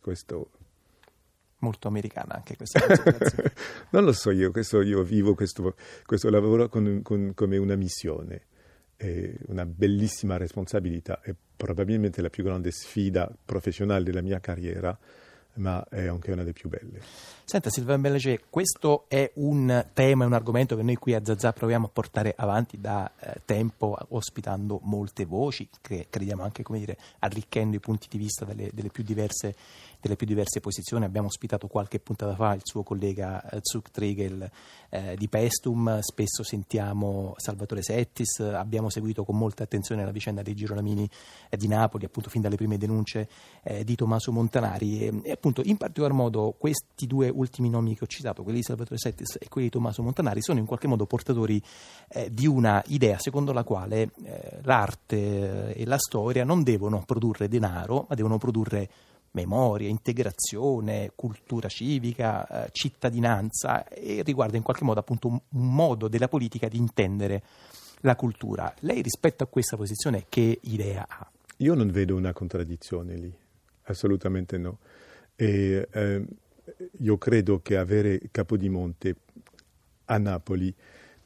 Questo 0.00 0.50
molto 1.60 1.88
americana 1.88 2.34
anche 2.34 2.56
questa 2.56 2.80
non 3.90 4.04
lo 4.04 4.12
so 4.12 4.30
io, 4.30 4.50
questo, 4.50 4.80
io 4.80 5.02
vivo 5.02 5.34
questo, 5.34 5.74
questo 6.04 6.30
lavoro 6.30 6.68
con, 6.68 7.00
con, 7.02 7.32
come 7.34 7.56
una 7.56 7.74
missione 7.74 8.46
è 8.98 9.32
una 9.46 9.64
bellissima 9.64 10.36
responsabilità 10.36 11.20
e 11.22 11.34
probabilmente 11.56 12.20
la 12.20 12.30
più 12.30 12.42
grande 12.42 12.72
sfida 12.72 13.30
professionale 13.44 14.02
della 14.02 14.22
mia 14.22 14.40
carriera, 14.40 14.96
ma 15.54 15.84
è 15.88 16.06
anche 16.06 16.32
una 16.32 16.42
delle 16.42 16.52
più 16.52 16.68
belle. 16.68 17.00
Senta 17.44 17.70
Silvan 17.70 18.00
Bellagé, 18.00 18.42
questo 18.50 19.04
è 19.06 19.30
un 19.34 19.86
tema, 19.92 20.26
un 20.26 20.32
argomento 20.32 20.74
che 20.74 20.82
noi 20.82 20.96
qui 20.96 21.14
a 21.14 21.24
Zazà 21.24 21.52
proviamo 21.52 21.86
a 21.86 21.90
portare 21.90 22.34
avanti 22.36 22.80
da 22.80 23.10
eh, 23.20 23.40
tempo, 23.44 23.96
ospitando 24.08 24.80
molte 24.82 25.24
voci, 25.24 25.68
che 25.80 26.08
crediamo 26.10 26.42
anche, 26.42 26.64
come 26.64 26.80
dire, 26.80 26.98
arricchendo 27.20 27.76
i 27.76 27.80
punti 27.80 28.08
di 28.10 28.18
vista 28.18 28.44
delle, 28.44 28.70
delle 28.72 28.90
più 28.90 29.04
diverse 29.04 29.54
delle 30.00 30.16
più 30.16 30.26
diverse 30.26 30.60
posizioni. 30.60 31.04
Abbiamo 31.04 31.26
ospitato 31.26 31.66
qualche 31.66 31.98
puntata 31.98 32.34
fa 32.34 32.54
il 32.54 32.60
suo 32.62 32.82
collega 32.82 33.42
eh, 33.48 33.58
Zug 33.62 33.90
Trigel 33.90 34.50
eh, 34.90 35.16
di 35.16 35.28
Pestum, 35.28 35.98
spesso 36.00 36.42
sentiamo 36.42 37.34
Salvatore 37.36 37.82
Settis, 37.82 38.40
abbiamo 38.40 38.90
seguito 38.90 39.24
con 39.24 39.36
molta 39.36 39.64
attenzione 39.64 40.04
la 40.04 40.10
vicenda 40.10 40.42
dei 40.42 40.54
Girolamini 40.54 41.08
eh, 41.48 41.56
di 41.56 41.68
Napoli, 41.68 42.04
appunto 42.04 42.30
fin 42.30 42.40
dalle 42.40 42.56
prime 42.56 42.78
denunce 42.78 43.28
eh, 43.62 43.84
di 43.84 43.94
Tommaso 43.94 44.32
Montanari. 44.32 45.00
E, 45.00 45.20
e, 45.24 45.32
appunto 45.32 45.62
in 45.64 45.76
particolar 45.76 46.12
modo 46.12 46.54
questi 46.58 47.06
due 47.06 47.28
ultimi 47.28 47.68
nomi 47.68 47.96
che 47.96 48.04
ho 48.04 48.08
citato, 48.08 48.42
quelli 48.42 48.58
di 48.58 48.64
Salvatore 48.64 48.98
Settis 48.98 49.36
e 49.40 49.48
quelli 49.48 49.66
di 49.66 49.72
Tommaso 49.72 50.02
Montanari, 50.02 50.40
sono 50.40 50.58
in 50.58 50.66
qualche 50.66 50.86
modo 50.86 51.06
portatori 51.06 51.60
eh, 52.08 52.32
di 52.32 52.46
una 52.46 52.82
idea 52.86 53.18
secondo 53.18 53.52
la 53.52 53.64
quale 53.64 54.10
eh, 54.24 54.60
l'arte 54.62 55.74
e 55.74 55.84
la 55.86 55.98
storia 55.98 56.44
non 56.44 56.62
devono 56.62 57.02
produrre 57.04 57.48
denaro, 57.48 58.06
ma 58.08 58.14
devono 58.14 58.38
produrre 58.38 58.88
memoria, 59.32 59.88
integrazione, 59.88 61.12
cultura 61.14 61.68
civica, 61.68 62.66
eh, 62.66 62.70
cittadinanza 62.72 63.86
e 63.88 64.22
riguarda 64.22 64.56
in 64.56 64.62
qualche 64.62 64.84
modo 64.84 65.00
appunto 65.00 65.28
un, 65.28 65.40
un, 65.48 65.74
modo 65.74 66.08
della 66.08 66.28
politica 66.28 66.68
di 66.68 66.78
intendere 66.78 67.42
la 68.00 68.16
cultura. 68.16 68.72
Lei 68.80 69.02
rispetto 69.02 69.44
a 69.44 69.46
questa 69.46 69.76
posizione 69.76 70.26
che 70.28 70.58
idea 70.62 71.06
ha? 71.08 71.30
Io 71.58 71.74
non 71.74 71.90
vedo 71.90 72.14
una 72.14 72.32
contraddizione 72.32 73.16
lì, 73.16 73.34
assolutamente 73.84 74.56
no. 74.58 74.78
E, 75.34 75.88
eh, 75.90 76.24
io 77.00 77.18
credo 77.18 77.60
che 77.60 77.76
avere 77.76 78.20
Capodimonte 78.30 79.16
a 80.06 80.18
Napoli 80.18 80.74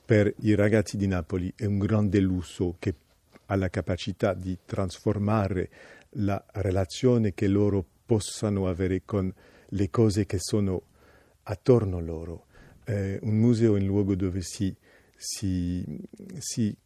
per 0.05 0.33
i 0.41 0.55
ragazzi 0.55 0.97
di 0.97 1.07
Napoli 1.07 1.53
è 1.57 1.65
un 1.65 1.79
grande 1.79 2.21
lusso 2.21 2.77
che 2.79 2.95
ha 3.47 3.57
la 3.57 3.69
capacità 3.69 4.35
di 4.35 4.59
trasformare 4.65 5.71
la 6.16 6.45
relazione 6.52 7.33
che 7.35 7.47
loro 7.49 7.85
possano 8.04 8.69
avere 8.69 9.02
con 9.04 9.33
le 9.69 9.90
cose 9.90 10.26
che 10.26 10.38
sono 10.38 10.83
attorno 11.45 11.97
a 11.99 12.00
loro. 12.00 12.47
Eh, 12.85 13.19
un 13.23 13.37
museo 13.37 13.76
è 13.76 13.81
un 13.81 13.87
luogo 13.87 14.14
dove 14.14 14.42
si, 14.42 14.75
si, 15.16 15.85
si 16.38 16.76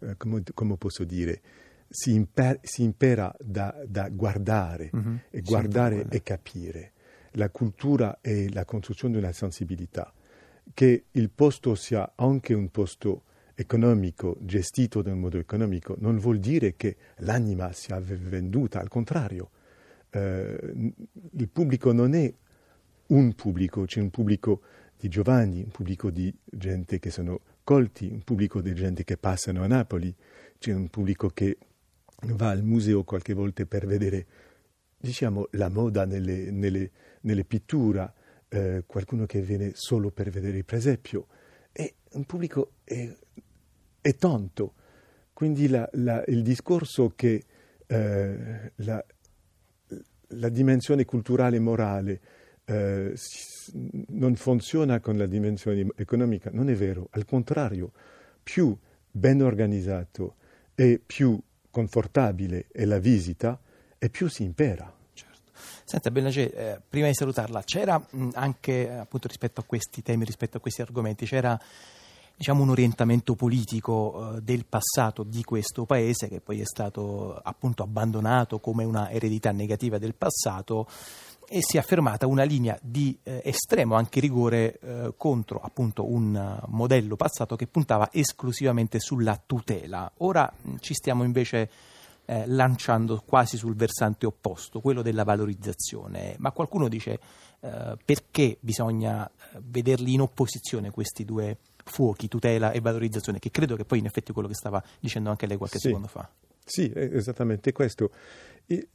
eh, 0.00 0.16
come, 0.16 0.42
come, 0.54 0.76
posso 0.76 1.04
dire, 1.04 1.40
si, 1.88 2.14
imper, 2.14 2.60
si 2.62 2.82
impara 2.82 3.34
da, 3.38 3.76
da 3.86 4.08
guardare 4.08 4.90
mm-hmm. 4.94 5.16
e 5.30 5.40
guardare 5.42 6.06
e 6.08 6.22
capire. 6.22 6.92
La 7.34 7.50
cultura 7.50 8.18
è 8.20 8.48
la 8.48 8.64
costruzione 8.64 9.14
di 9.14 9.20
una 9.20 9.32
sensibilità. 9.32 10.12
Che 10.72 11.04
il 11.10 11.30
posto 11.30 11.74
sia 11.74 12.12
anche 12.16 12.54
un 12.54 12.70
posto 12.70 13.24
economico, 13.60 14.36
gestito 14.40 15.02
in 15.06 15.18
modo 15.18 15.38
economico, 15.38 15.96
non 15.98 16.18
vuol 16.18 16.38
dire 16.38 16.76
che 16.76 16.96
l'anima 17.18 17.72
sia 17.72 18.00
venduta, 18.00 18.80
al 18.80 18.88
contrario 18.88 19.50
eh, 20.10 20.72
il 21.32 21.48
pubblico 21.48 21.92
non 21.92 22.14
è 22.14 22.32
un 23.08 23.34
pubblico, 23.34 23.84
c'è 23.84 24.00
un 24.00 24.10
pubblico 24.10 24.62
di 24.96 25.08
giovani, 25.08 25.62
un 25.62 25.70
pubblico 25.70 26.10
di 26.10 26.32
gente 26.44 26.98
che 26.98 27.10
sono 27.10 27.40
colti, 27.64 28.08
un 28.10 28.22
pubblico 28.22 28.60
di 28.60 28.74
gente 28.74 29.04
che 29.04 29.16
passano 29.16 29.62
a 29.62 29.66
Napoli, 29.66 30.14
c'è 30.58 30.72
un 30.72 30.88
pubblico 30.88 31.28
che 31.28 31.58
va 32.34 32.50
al 32.50 32.62
museo 32.62 33.04
qualche 33.04 33.32
volta 33.32 33.64
per 33.64 33.86
vedere 33.86 34.26
diciamo, 34.96 35.48
la 35.52 35.68
moda 35.68 36.04
nelle, 36.04 36.50
nelle, 36.50 36.90
nelle 37.22 37.44
pitture, 37.44 38.12
eh, 38.48 38.84
qualcuno 38.86 39.26
che 39.26 39.40
viene 39.40 39.72
solo 39.74 40.10
per 40.10 40.30
vedere 40.30 40.58
il 40.58 40.64
presepio. 40.64 41.26
E 41.72 41.94
un 42.12 42.24
pubblico 42.24 42.72
è, 42.84 43.10
è 44.00 44.14
tanto. 44.16 44.74
Quindi 45.32 45.68
la, 45.68 45.88
la, 45.92 46.22
il 46.26 46.42
discorso 46.42 47.12
che 47.16 47.44
eh, 47.86 48.72
la, 48.76 49.04
la 50.28 50.48
dimensione 50.48 51.04
culturale 51.04 51.56
e 51.56 51.60
morale 51.60 52.20
eh, 52.64 53.14
non 54.08 54.34
funziona 54.36 55.00
con 55.00 55.16
la 55.16 55.26
dimensione 55.26 55.86
economica, 55.96 56.50
non 56.52 56.68
è 56.68 56.74
vero, 56.74 57.08
al 57.12 57.24
contrario, 57.24 57.92
più 58.42 58.76
ben 59.10 59.42
organizzato 59.42 60.36
e 60.74 61.00
più 61.04 61.40
confortabile 61.70 62.66
è 62.70 62.84
la 62.84 62.98
visita 62.98 63.60
e 63.98 64.08
più 64.10 64.28
si 64.28 64.42
impara. 64.44 64.92
Certo. 65.12 65.52
Senta 65.84 66.10
Bellagé, 66.10 66.52
eh, 66.52 66.80
prima 66.86 67.06
di 67.06 67.14
salutarla, 67.14 67.62
c'era 67.62 67.98
mh, 67.98 68.30
anche 68.34 68.90
appunto 68.90 69.26
rispetto 69.26 69.60
a 69.60 69.64
questi 69.64 70.02
temi, 70.02 70.24
rispetto 70.24 70.58
a 70.58 70.60
questi 70.60 70.82
argomenti, 70.82 71.26
c'era 71.26 71.58
diciamo, 72.40 72.62
un 72.62 72.70
orientamento 72.70 73.34
politico 73.34 74.36
eh, 74.36 74.40
del 74.40 74.64
passato 74.64 75.24
di 75.24 75.44
questo 75.44 75.84
paese 75.84 76.26
che 76.26 76.40
poi 76.40 76.62
è 76.62 76.64
stato 76.64 77.34
appunto 77.36 77.82
abbandonato 77.82 78.60
come 78.60 78.82
una 78.82 79.10
eredità 79.10 79.52
negativa 79.52 79.98
del 79.98 80.14
passato 80.14 80.88
e 81.46 81.58
si 81.60 81.76
è 81.76 81.80
affermata 81.80 82.26
una 82.26 82.44
linea 82.44 82.78
di 82.80 83.18
eh, 83.24 83.42
estremo 83.44 83.94
anche 83.94 84.20
rigore 84.20 84.78
eh, 84.78 85.12
contro 85.18 85.60
appunto 85.62 86.10
un 86.10 86.62
modello 86.68 87.14
passato 87.14 87.56
che 87.56 87.66
puntava 87.66 88.08
esclusivamente 88.10 89.00
sulla 89.00 89.38
tutela. 89.44 90.10
Ora 90.18 90.50
ci 90.78 90.94
stiamo 90.94 91.24
invece 91.24 91.70
eh, 92.24 92.46
lanciando 92.46 93.22
quasi 93.22 93.58
sul 93.58 93.74
versante 93.74 94.24
opposto, 94.24 94.80
quello 94.80 95.02
della 95.02 95.24
valorizzazione. 95.24 96.36
Ma 96.38 96.52
qualcuno 96.52 96.88
dice 96.88 97.20
eh, 97.60 97.98
perché 98.02 98.56
bisogna 98.60 99.28
eh, 99.28 99.58
vederli 99.62 100.14
in 100.14 100.22
opposizione 100.22 100.90
questi 100.90 101.26
due 101.26 101.58
fuochi, 101.90 102.28
tutela 102.28 102.70
e 102.70 102.80
valorizzazione, 102.80 103.38
che 103.38 103.50
credo 103.50 103.76
che 103.76 103.84
poi 103.84 103.98
in 103.98 104.06
effetti 104.06 104.30
è 104.30 104.34
quello 104.34 104.48
che 104.48 104.54
stava 104.54 104.82
dicendo 104.98 105.28
anche 105.28 105.46
lei 105.46 105.56
qualche 105.56 105.78
sì. 105.78 105.88
secondo 105.88 106.06
fa. 106.06 106.30
Sì, 106.64 106.88
è 106.88 107.10
esattamente 107.12 107.72
questo. 107.72 108.10
E, 108.66 108.88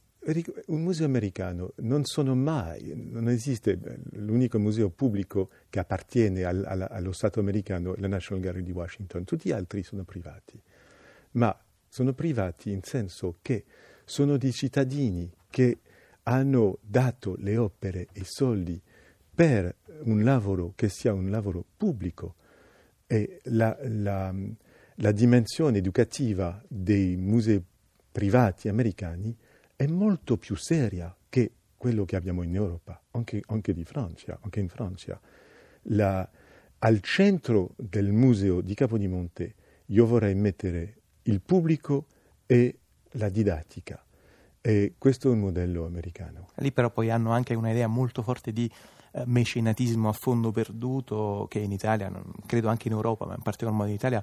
un 0.66 0.82
museo 0.82 1.06
americano 1.06 1.72
non 1.76 2.04
sono 2.04 2.34
mai, 2.34 2.92
non 2.96 3.28
esiste 3.28 3.78
l'unico 4.14 4.58
museo 4.58 4.90
pubblico 4.90 5.50
che 5.70 5.78
appartiene 5.78 6.42
al, 6.42 6.64
al, 6.66 6.84
allo 6.90 7.12
Stato 7.12 7.38
americano, 7.38 7.94
la 7.98 8.08
National 8.08 8.42
Gallery 8.42 8.64
di 8.64 8.72
Washington, 8.72 9.22
tutti 9.22 9.48
gli 9.48 9.52
altri 9.52 9.84
sono 9.84 10.02
privati, 10.02 10.60
ma 11.32 11.56
sono 11.88 12.12
privati 12.12 12.72
in 12.72 12.82
senso 12.82 13.36
che 13.40 13.64
sono 14.04 14.36
di 14.36 14.50
cittadini 14.50 15.30
che 15.48 15.78
hanno 16.24 16.78
dato 16.80 17.36
le 17.38 17.56
opere 17.56 18.08
e 18.12 18.20
i 18.20 18.24
soldi 18.24 18.80
per 19.32 19.76
un 20.04 20.24
lavoro 20.24 20.72
che 20.74 20.88
sia 20.88 21.12
un 21.12 21.30
lavoro 21.30 21.64
pubblico 21.76 22.34
e 23.06 23.40
la, 23.44 23.76
la, 23.82 24.34
la 24.96 25.12
dimensione 25.12 25.78
educativa 25.78 26.62
dei 26.68 27.16
musei 27.16 27.62
privati 28.10 28.68
americani 28.68 29.36
è 29.76 29.86
molto 29.86 30.36
più 30.38 30.56
seria 30.56 31.14
che 31.28 31.52
quello 31.76 32.04
che 32.04 32.16
abbiamo 32.16 32.42
in 32.42 32.54
Europa, 32.54 33.00
anche, 33.10 33.42
anche, 33.46 33.74
Francia, 33.84 34.38
anche 34.42 34.60
in 34.60 34.68
Francia. 34.68 35.20
La, 35.88 36.28
al 36.78 37.00
centro 37.00 37.74
del 37.76 38.10
museo 38.12 38.60
di 38.60 38.74
Capodimonte 38.74 39.54
io 39.86 40.06
vorrei 40.06 40.34
mettere 40.34 41.02
il 41.22 41.40
pubblico 41.40 42.06
e 42.46 42.78
la 43.12 43.28
didattica. 43.28 44.05
E 44.66 44.94
questo 44.98 45.28
è 45.28 45.30
un 45.30 45.38
modello 45.38 45.86
americano. 45.86 46.48
Lì 46.56 46.72
però 46.72 46.90
poi 46.90 47.08
hanno 47.08 47.30
anche 47.30 47.54
un'idea 47.54 47.86
molto 47.86 48.22
forte 48.22 48.52
di 48.52 48.68
eh, 49.12 49.22
mecenatismo 49.24 50.08
a 50.08 50.12
fondo 50.12 50.50
perduto 50.50 51.46
che 51.48 51.60
in 51.60 51.70
Italia, 51.70 52.10
credo 52.46 52.66
anche 52.66 52.88
in 52.88 52.94
Europa, 52.94 53.26
ma 53.26 53.34
in 53.36 53.42
particolar 53.42 53.76
modo 53.76 53.90
in 53.90 53.94
Italia, 53.94 54.20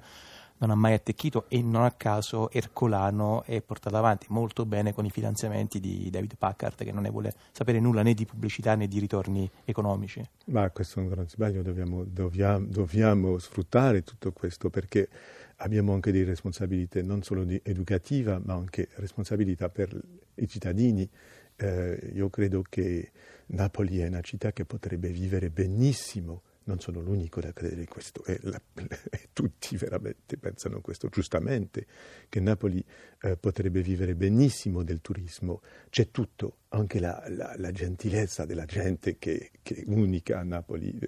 non 0.58 0.68
ha 0.68 0.74
mai 0.74 0.92
attecchito 0.92 1.46
e 1.48 1.62
non 1.62 1.84
a 1.84 1.92
caso 1.92 2.50
Ercolano 2.50 3.42
è 3.44 3.62
portato 3.62 3.96
avanti 3.96 4.26
molto 4.28 4.66
bene 4.66 4.92
con 4.92 5.06
i 5.06 5.10
finanziamenti 5.10 5.80
di 5.80 6.10
David 6.10 6.36
Packard 6.36 6.76
che 6.76 6.92
non 6.92 7.04
ne 7.04 7.10
vuole 7.10 7.34
sapere 7.50 7.80
nulla 7.80 8.02
né 8.02 8.12
di 8.12 8.26
pubblicità 8.26 8.74
né 8.74 8.86
di 8.86 8.98
ritorni 8.98 9.50
economici. 9.64 10.22
Ma 10.48 10.68
questo 10.68 11.00
è 11.00 11.04
un 11.04 11.08
grande 11.08 11.30
sbaglio, 11.30 11.62
dobbiamo, 11.62 12.04
dobbiamo, 12.04 12.66
dobbiamo 12.66 13.38
sfruttare 13.38 14.02
tutto 14.02 14.30
questo 14.32 14.68
perché 14.68 15.08
abbiamo 15.56 15.94
anche 15.94 16.12
delle 16.12 16.26
responsabilità 16.26 17.02
non 17.02 17.22
solo 17.22 17.46
educative 17.62 18.38
ma 18.44 18.52
anche 18.52 18.88
responsabilità 18.96 19.70
per 19.70 19.98
i 20.36 20.48
cittadini. 20.48 21.08
Eh, 21.56 22.10
io 22.14 22.30
credo 22.30 22.62
che 22.68 23.12
Napoli 23.46 23.98
è 23.98 24.06
una 24.06 24.22
città 24.22 24.52
che 24.52 24.64
potrebbe 24.64 25.10
vivere 25.10 25.50
benissimo 25.50 26.42
non 26.64 26.80
sono 26.80 27.00
l'unico 27.00 27.40
da 27.40 27.52
credere 27.52 27.84
questo, 27.86 28.24
e, 28.24 28.38
la, 28.42 28.60
e 29.10 29.28
tutti 29.32 29.76
veramente 29.76 30.36
pensano 30.36 30.80
questo, 30.80 31.08
giustamente, 31.08 31.86
che 32.28 32.40
Napoli 32.40 32.84
eh, 33.22 33.36
potrebbe 33.36 33.82
vivere 33.82 34.14
benissimo 34.14 34.82
del 34.82 35.00
turismo, 35.00 35.60
c'è 35.90 36.10
tutto, 36.10 36.58
anche 36.68 37.00
la, 37.00 37.24
la, 37.28 37.54
la 37.56 37.70
gentilezza 37.70 38.44
della 38.44 38.64
gente 38.64 39.18
che, 39.18 39.50
che, 39.62 39.76
è 39.76 39.84
unica 39.86 40.38
a 40.38 40.42
Napoli. 40.42 40.98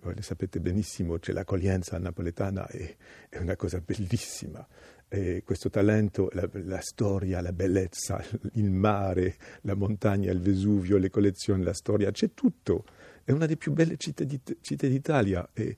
Voi 0.00 0.14
le 0.14 0.22
sapete 0.22 0.60
benissimo, 0.60 1.18
c'è 1.18 1.32
l'accoglienza 1.32 1.98
napoletana, 1.98 2.66
è, 2.68 2.96
è 3.28 3.38
una 3.38 3.56
cosa 3.56 3.80
bellissima. 3.80 4.66
E 5.10 5.42
questo 5.42 5.70
talento, 5.70 6.28
la, 6.32 6.46
la, 6.64 6.80
storia, 6.82 7.40
la 7.40 7.52
bellezza, 7.52 8.22
il 8.54 8.70
mare, 8.70 9.36
la 9.62 9.74
montagna, 9.74 10.30
il 10.30 10.40
Vesuvio, 10.40 10.98
le 10.98 11.08
collezioni, 11.08 11.62
la 11.62 11.72
storia, 11.72 12.10
c'è 12.10 12.34
tutto. 12.34 12.84
È 13.24 13.30
una 13.30 13.46
delle 13.46 13.56
più 13.56 13.72
belle 13.72 13.96
città, 13.96 14.24
di, 14.24 14.38
città 14.60 14.86
d'Italia 14.86 15.48
e, 15.54 15.76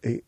e, 0.00 0.24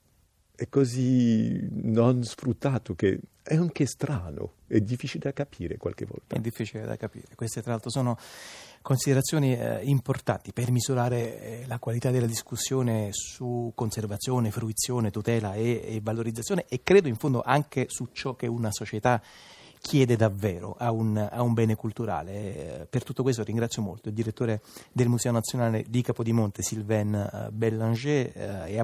è 0.56 0.68
così 0.68 1.66
non 1.70 2.23
sfruttato 2.23 2.94
che 2.94 3.18
è 3.42 3.56
anche 3.56 3.87
strano, 3.87 4.52
è 4.66 4.80
difficile 4.80 5.25
da 5.25 5.32
capire 5.32 5.76
qualche 5.76 6.06
volta. 6.06 6.37
È 6.37 6.38
difficile 6.38 6.87
da 6.87 6.96
capire. 6.96 7.26
Queste 7.34 7.61
tra 7.61 7.73
l'altro 7.73 7.90
sono 7.90 8.16
considerazioni 8.80 9.54
eh, 9.54 9.80
importanti 9.82 10.52
per 10.52 10.70
misurare 10.70 11.40
eh, 11.40 11.64
la 11.66 11.78
qualità 11.78 12.11
della 12.11 12.26
discussione 12.26 13.11
su 13.12 13.73
conservazione, 13.75 14.50
fruizione, 14.50 15.11
tutela 15.11 15.54
e, 15.54 15.82
e 15.84 16.00
valorizzazione 16.02 16.66
e 16.68 16.82
credo 16.82 17.08
in 17.08 17.16
fondo 17.16 17.42
anche 17.42 17.87
su 17.88 18.08
ciò 18.12 18.34
che 18.34 18.46
una 18.46 18.70
società 18.70 19.20
chiede 19.84 20.16
davvero 20.16 20.76
a 20.78 20.90
un, 20.90 21.14
a 21.14 21.42
un 21.42 21.52
bene 21.52 21.76
culturale. 21.76 22.32
Eh, 22.32 22.87
per 22.87 23.04
tutto 23.04 23.23
questo 23.23 23.44
ringrazio 23.44 23.82
molto 23.82 24.08
il 24.08 24.14
direttore 24.14 24.62
del 24.90 25.08
Museo 25.08 25.30
Nazionale 25.30 25.84
di 25.87 26.00
Capodimonte, 26.00 26.62
Sylvain 26.62 27.14
eh, 27.14 27.50
Bellanger, 27.52 28.32
eh, 28.34 28.73
e 28.73 28.78
a 28.78 28.82